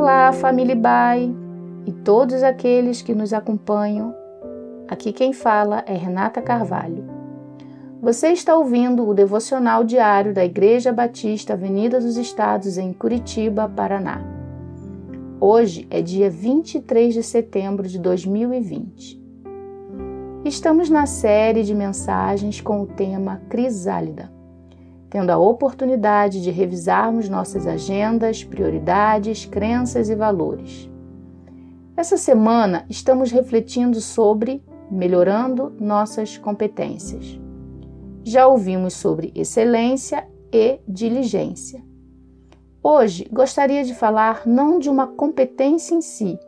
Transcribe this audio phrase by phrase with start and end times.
[0.00, 1.28] Olá, família Bai
[1.84, 4.14] e todos aqueles que nos acompanham.
[4.86, 7.04] Aqui quem fala é Renata Carvalho.
[8.00, 14.22] Você está ouvindo o devocional diário da Igreja Batista Avenida dos Estados em Curitiba, Paraná.
[15.40, 19.20] Hoje é dia 23 de setembro de 2020.
[20.44, 24.37] Estamos na série de mensagens com o tema Crisálida
[25.10, 30.90] tendo a oportunidade de revisarmos nossas agendas, prioridades, crenças e valores.
[31.96, 37.40] Essa semana estamos refletindo sobre melhorando nossas competências.
[38.22, 41.82] Já ouvimos sobre excelência e diligência.
[42.82, 46.38] Hoje gostaria de falar não de uma competência em si,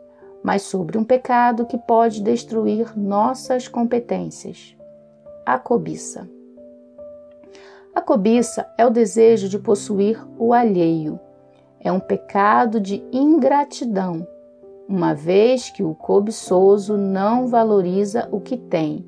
[0.43, 4.75] mas sobre um pecado que pode destruir nossas competências:
[5.45, 6.29] a cobiça.
[7.93, 11.19] A cobiça é o desejo de possuir o alheio.
[11.79, 14.25] É um pecado de ingratidão,
[14.87, 19.05] uma vez que o cobiçoso não valoriza o que tem,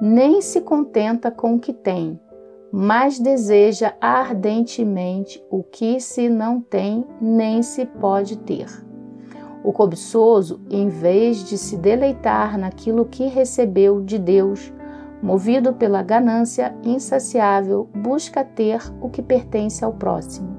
[0.00, 2.18] nem se contenta com o que tem,
[2.72, 8.66] mas deseja ardentemente o que se não tem nem se pode ter.
[9.64, 14.72] O cobiçoso, em vez de se deleitar naquilo que recebeu de Deus,
[15.26, 20.54] movido pela ganância insaciável, busca ter o que pertence ao próximo.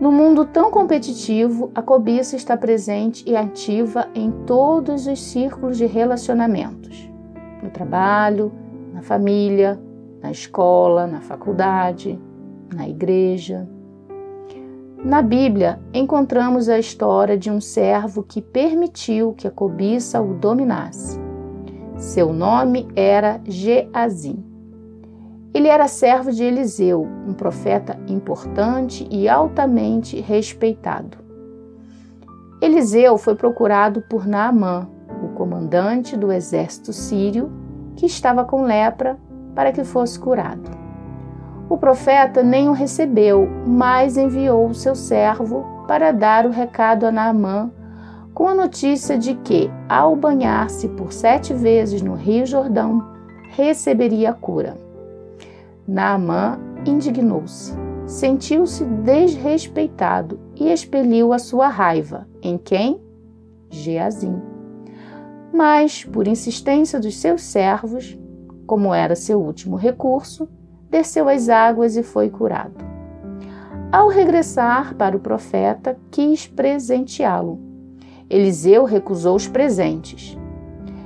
[0.00, 5.84] No mundo tão competitivo, a cobiça está presente e ativa em todos os círculos de
[5.84, 7.12] relacionamentos:
[7.62, 8.50] no trabalho,
[8.90, 9.78] na família,
[10.22, 12.18] na escola, na faculdade,
[12.74, 13.68] na igreja.
[15.04, 21.21] Na Bíblia, encontramos a história de um servo que permitiu que a cobiça o dominasse.
[22.02, 24.44] Seu nome era Geazim.
[25.54, 31.16] Ele era servo de Eliseu, um profeta importante e altamente respeitado.
[32.60, 34.88] Eliseu foi procurado por Naamã,
[35.22, 37.52] o comandante do exército sírio,
[37.94, 39.16] que estava com lepra,
[39.54, 40.72] para que fosse curado.
[41.68, 47.12] O profeta nem o recebeu, mas enviou o seu servo para dar o recado a
[47.12, 47.70] Naamã
[48.34, 53.06] com a notícia de que, ao banhar-se por sete vezes no Rio Jordão,
[53.50, 54.76] receberia a cura.
[55.86, 57.74] Naamã indignou-se,
[58.06, 62.26] sentiu-se desrespeitado e expeliu a sua raiva.
[62.42, 63.00] Em quem?
[63.68, 64.40] Geazim.
[65.52, 68.18] Mas, por insistência dos seus servos,
[68.66, 70.48] como era seu último recurso,
[70.88, 72.92] desceu as águas e foi curado.
[73.90, 77.71] Ao regressar para o profeta, quis presenteá-lo
[78.32, 80.38] Eliseu recusou os presentes.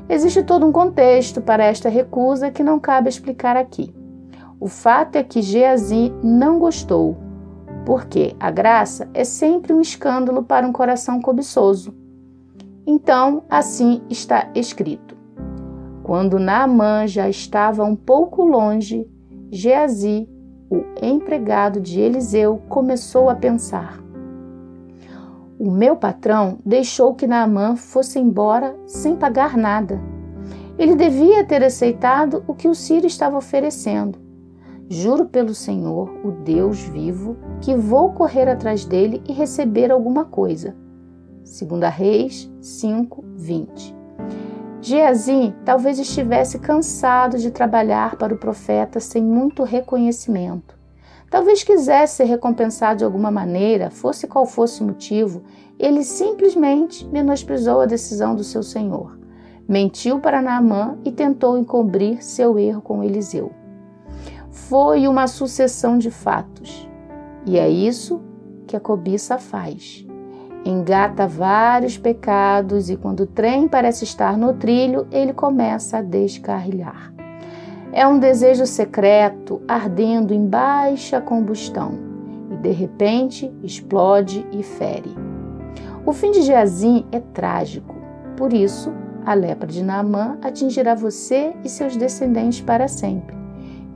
[0.08, 3.92] Existe todo um contexto para esta recusa que não cabe explicar aqui.
[4.60, 7.16] O fato é que Geazi não gostou,
[7.84, 11.92] porque a graça é sempre um escândalo para um coração cobiçoso.
[12.86, 15.16] Então, assim está escrito.
[16.04, 19.04] Quando Naamã já estava um pouco longe,
[19.50, 20.28] Geazi,
[20.70, 24.05] o empregado de Eliseu, começou a pensar:
[25.58, 30.00] o meu patrão deixou que Naamã fosse embora sem pagar nada.
[30.78, 34.18] Ele devia ter aceitado o que o Sírio estava oferecendo.
[34.88, 40.76] Juro pelo Senhor, o Deus vivo, que vou correr atrás dele e receber alguma coisa.
[41.44, 43.96] 2 Reis 5, 20.
[44.80, 50.75] Geazim talvez estivesse cansado de trabalhar para o profeta sem muito reconhecimento.
[51.30, 55.42] Talvez quisesse ser recompensado de alguma maneira, fosse qual fosse o motivo,
[55.78, 59.18] ele simplesmente menosprezou a decisão do seu senhor.
[59.68, 63.50] Mentiu para Naamã e tentou encobrir seu erro com Eliseu.
[64.50, 66.88] Foi uma sucessão de fatos.
[67.44, 68.20] E é isso
[68.66, 70.06] que a cobiça faz.
[70.64, 77.15] Engata vários pecados e quando o trem parece estar no trilho, ele começa a descarrilhar.
[77.96, 81.94] É um desejo secreto ardendo em baixa combustão
[82.50, 85.16] e de repente explode e fere.
[86.04, 87.94] O fim de Geazim é trágico,
[88.36, 88.92] por isso
[89.24, 93.34] a lepra de Naamã atingirá você e seus descendentes para sempre.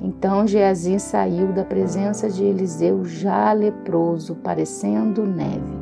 [0.00, 5.76] Então Geazim saiu da presença de Eliseu já leproso, parecendo neve.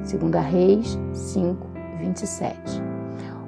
[0.00, 1.64] 2 Reis 5,
[2.00, 2.82] 27.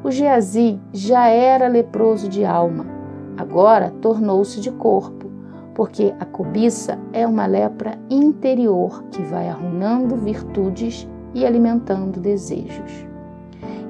[0.04, 2.93] O Geazim já era leproso de alma,
[3.36, 5.30] agora tornou-se de corpo,
[5.74, 13.06] porque a cobiça é uma lepra interior que vai arruinando virtudes e alimentando desejos.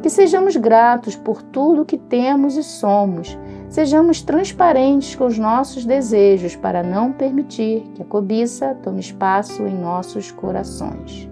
[0.03, 3.39] Que sejamos gratos por tudo que temos e somos,
[3.69, 9.77] sejamos transparentes com os nossos desejos para não permitir que a cobiça tome espaço em
[9.77, 11.29] nossos corações.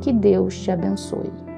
[0.00, 1.49] Que Deus te abençoe.